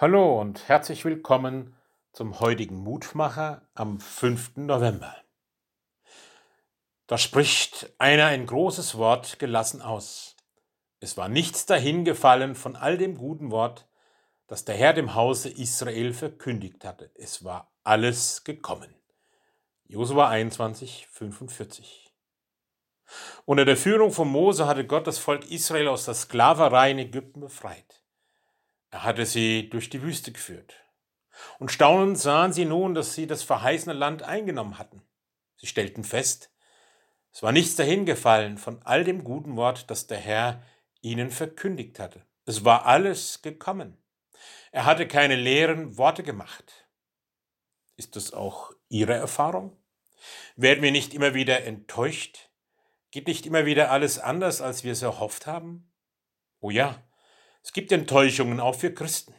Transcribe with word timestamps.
Hallo 0.00 0.40
und 0.40 0.68
herzlich 0.68 1.04
willkommen 1.04 1.74
zum 2.12 2.38
heutigen 2.38 2.76
Mutmacher 2.76 3.68
am 3.74 3.98
5. 3.98 4.58
November. 4.58 5.12
Da 7.08 7.18
spricht 7.18 7.92
einer 7.98 8.26
ein 8.26 8.46
großes 8.46 8.96
Wort 8.96 9.40
gelassen 9.40 9.82
aus. 9.82 10.36
Es 11.00 11.16
war 11.16 11.28
nichts 11.28 11.66
dahingefallen 11.66 12.54
von 12.54 12.76
all 12.76 12.96
dem 12.96 13.18
guten 13.18 13.50
Wort, 13.50 13.88
das 14.46 14.64
der 14.64 14.76
Herr 14.76 14.92
dem 14.92 15.16
Hause 15.16 15.48
Israel 15.48 16.12
verkündigt 16.12 16.84
hatte. 16.84 17.10
Es 17.16 17.42
war 17.42 17.72
alles 17.82 18.44
gekommen. 18.44 18.94
Josua 19.82 20.28
21, 20.28 21.08
45. 21.10 22.14
Unter 23.46 23.64
der 23.64 23.76
Führung 23.76 24.12
von 24.12 24.28
Mose 24.28 24.68
hatte 24.68 24.86
Gott 24.86 25.08
das 25.08 25.18
Volk 25.18 25.50
Israel 25.50 25.88
aus 25.88 26.04
der 26.04 26.14
Sklaverei 26.14 26.92
in 26.92 27.00
Ägypten 27.00 27.40
befreit. 27.40 28.04
Er 28.90 29.04
hatte 29.04 29.26
sie 29.26 29.68
durch 29.70 29.90
die 29.90 30.02
Wüste 30.02 30.32
geführt. 30.32 30.74
Und 31.58 31.70
staunend 31.70 32.18
sahen 32.18 32.52
sie 32.52 32.64
nun, 32.64 32.94
dass 32.94 33.14
sie 33.14 33.26
das 33.26 33.42
verheißene 33.42 33.94
Land 33.94 34.22
eingenommen 34.22 34.78
hatten. 34.78 35.02
Sie 35.56 35.66
stellten 35.66 36.04
fest, 36.04 36.50
es 37.32 37.42
war 37.42 37.52
nichts 37.52 37.76
dahingefallen 37.76 38.58
von 38.58 38.80
all 38.82 39.04
dem 39.04 39.22
guten 39.22 39.56
Wort, 39.56 39.90
das 39.90 40.06
der 40.06 40.18
Herr 40.18 40.62
ihnen 41.00 41.30
verkündigt 41.30 42.00
hatte. 42.00 42.24
Es 42.46 42.64
war 42.64 42.86
alles 42.86 43.42
gekommen. 43.42 43.96
Er 44.72 44.86
hatte 44.86 45.06
keine 45.06 45.36
leeren 45.36 45.96
Worte 45.98 46.22
gemacht. 46.22 46.88
Ist 47.96 48.16
das 48.16 48.32
auch 48.32 48.72
Ihre 48.88 49.14
Erfahrung? 49.14 49.76
Werden 50.56 50.82
wir 50.82 50.92
nicht 50.92 51.14
immer 51.14 51.34
wieder 51.34 51.64
enttäuscht? 51.64 52.50
Geht 53.10 53.26
nicht 53.26 53.46
immer 53.46 53.66
wieder 53.66 53.90
alles 53.90 54.18
anders, 54.18 54.60
als 54.60 54.84
wir 54.84 54.92
es 54.92 55.02
erhofft 55.02 55.46
haben? 55.46 55.90
Oh 56.60 56.70
ja, 56.70 57.02
es 57.68 57.74
gibt 57.74 57.92
Enttäuschungen 57.92 58.60
auch 58.60 58.76
für 58.76 58.94
Christen. 58.94 59.34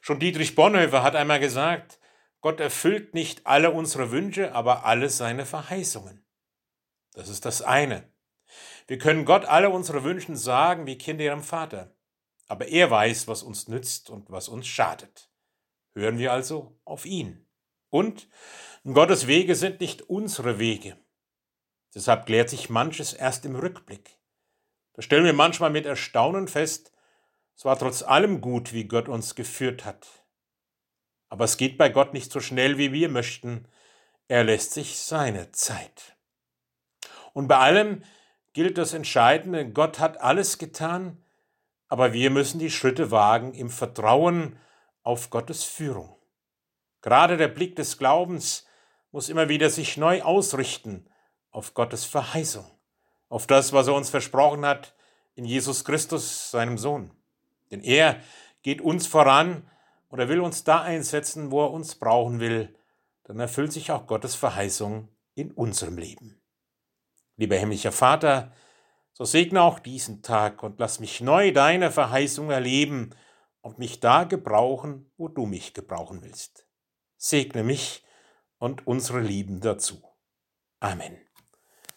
Schon 0.00 0.20
Dietrich 0.20 0.54
Bonhoeffer 0.54 1.02
hat 1.02 1.16
einmal 1.16 1.40
gesagt, 1.40 1.98
Gott 2.40 2.60
erfüllt 2.60 3.12
nicht 3.12 3.44
alle 3.44 3.72
unsere 3.72 4.12
Wünsche, 4.12 4.54
aber 4.54 4.84
alle 4.84 5.10
seine 5.10 5.44
Verheißungen. 5.44 6.24
Das 7.12 7.28
ist 7.28 7.44
das 7.44 7.60
eine. 7.60 8.08
Wir 8.86 8.98
können 8.98 9.24
Gott 9.24 9.46
alle 9.46 9.70
unsere 9.70 10.04
Wünsche 10.04 10.36
sagen 10.36 10.86
wie 10.86 10.96
Kinder 10.96 11.24
ihrem 11.24 11.42
Vater. 11.42 11.96
Aber 12.46 12.68
er 12.68 12.92
weiß, 12.92 13.26
was 13.26 13.42
uns 13.42 13.66
nützt 13.66 14.10
und 14.10 14.30
was 14.30 14.48
uns 14.48 14.68
schadet. 14.68 15.28
Hören 15.92 16.18
wir 16.18 16.32
also 16.32 16.78
auf 16.84 17.04
ihn. 17.04 17.48
Und 17.90 18.28
Gottes 18.84 19.26
Wege 19.26 19.56
sind 19.56 19.80
nicht 19.80 20.02
unsere 20.02 20.60
Wege. 20.60 20.96
Deshalb 21.96 22.26
klärt 22.26 22.48
sich 22.48 22.70
manches 22.70 23.12
erst 23.12 23.44
im 23.44 23.56
Rückblick. 23.56 24.20
Da 24.92 25.02
stellen 25.02 25.24
wir 25.24 25.32
manchmal 25.32 25.70
mit 25.70 25.84
Erstaunen 25.84 26.46
fest, 26.46 26.93
es 27.56 27.64
war 27.64 27.78
trotz 27.78 28.02
allem 28.02 28.40
gut, 28.40 28.72
wie 28.72 28.84
Gott 28.84 29.08
uns 29.08 29.34
geführt 29.34 29.84
hat. 29.84 30.06
Aber 31.28 31.44
es 31.44 31.56
geht 31.56 31.78
bei 31.78 31.88
Gott 31.88 32.12
nicht 32.12 32.30
so 32.30 32.40
schnell, 32.40 32.78
wie 32.78 32.92
wir 32.92 33.08
möchten. 33.08 33.66
Er 34.28 34.44
lässt 34.44 34.72
sich 34.72 34.98
seine 34.98 35.52
Zeit. 35.52 36.16
Und 37.32 37.48
bei 37.48 37.58
allem 37.58 38.02
gilt 38.52 38.78
das 38.78 38.94
Entscheidende, 38.94 39.68
Gott 39.70 39.98
hat 39.98 40.20
alles 40.20 40.58
getan, 40.58 41.22
aber 41.88 42.12
wir 42.12 42.30
müssen 42.30 42.58
die 42.58 42.70
Schritte 42.70 43.10
wagen 43.10 43.52
im 43.52 43.70
Vertrauen 43.70 44.58
auf 45.02 45.30
Gottes 45.30 45.64
Führung. 45.64 46.16
Gerade 47.02 47.36
der 47.36 47.48
Blick 47.48 47.76
des 47.76 47.98
Glaubens 47.98 48.66
muss 49.10 49.28
immer 49.28 49.48
wieder 49.48 49.68
sich 49.70 49.96
neu 49.96 50.22
ausrichten 50.22 51.08
auf 51.50 51.74
Gottes 51.74 52.04
Verheißung, 52.04 52.64
auf 53.28 53.46
das, 53.46 53.72
was 53.72 53.88
er 53.88 53.94
uns 53.94 54.10
versprochen 54.10 54.64
hat 54.64 54.94
in 55.34 55.44
Jesus 55.44 55.84
Christus, 55.84 56.50
seinem 56.50 56.78
Sohn. 56.78 57.10
Denn 57.70 57.80
er 57.80 58.20
geht 58.62 58.80
uns 58.80 59.06
voran 59.06 59.68
und 60.08 60.18
er 60.18 60.28
will 60.28 60.40
uns 60.40 60.64
da 60.64 60.82
einsetzen, 60.82 61.50
wo 61.50 61.64
er 61.64 61.70
uns 61.70 61.96
brauchen 61.96 62.40
will. 62.40 62.74
Dann 63.24 63.40
erfüllt 63.40 63.72
sich 63.72 63.90
auch 63.90 64.06
Gottes 64.06 64.34
Verheißung 64.34 65.08
in 65.34 65.50
unserem 65.52 65.98
Leben. 65.98 66.40
Lieber 67.36 67.56
himmlischer 67.56 67.92
Vater, 67.92 68.52
so 69.12 69.24
segne 69.24 69.62
auch 69.62 69.78
diesen 69.78 70.22
Tag 70.22 70.62
und 70.62 70.78
lass 70.78 71.00
mich 71.00 71.20
neu 71.20 71.52
deine 71.52 71.90
Verheißung 71.90 72.50
erleben 72.50 73.14
und 73.60 73.78
mich 73.78 74.00
da 74.00 74.24
gebrauchen, 74.24 75.10
wo 75.16 75.28
du 75.28 75.46
mich 75.46 75.72
gebrauchen 75.72 76.22
willst. 76.22 76.66
Segne 77.16 77.62
mich 77.62 78.04
und 78.58 78.86
unsere 78.86 79.20
Lieben 79.20 79.60
dazu. 79.60 80.02
Amen. 80.80 81.16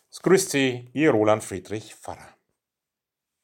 Es 0.10 0.22
grüßt 0.22 0.52
Sie, 0.52 0.90
Ihr 0.94 1.12
Roland 1.12 1.44
Friedrich 1.44 1.94
Pfarrer. 1.94 2.37